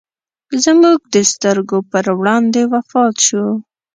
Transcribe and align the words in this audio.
زموږ 0.65 0.99
د 1.13 1.15
سترګو 1.31 1.77
پر 1.91 2.05
وړاندې 2.19 2.61
وفات 2.73 3.15
شو. 3.27 3.45